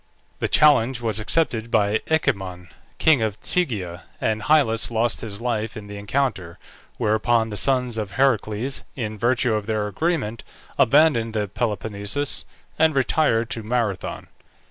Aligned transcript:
The 0.39 0.47
challenge 0.47 0.99
was 0.99 1.19
accepted 1.19 1.69
by 1.69 1.99
Echemon, 2.07 2.69
king 2.97 3.21
of 3.21 3.39
Tegea, 3.39 4.05
and 4.19 4.41
Hyllus 4.41 4.89
lost 4.89 5.21
his 5.21 5.39
life 5.39 5.77
in 5.77 5.85
the 5.85 5.99
encounter, 5.99 6.57
whereupon 6.97 7.49
the 7.51 7.55
sons 7.55 7.99
of 7.99 8.13
Heracles, 8.13 8.83
in 8.95 9.15
virtue 9.15 9.53
of 9.53 9.67
their 9.67 9.85
agreement, 9.85 10.43
abandoned 10.79 11.35
the 11.35 11.47
Peloponnesus 11.47 12.45
and 12.79 12.95
retired 12.95 13.51
to 13.51 13.61
Marathon. 13.61 14.25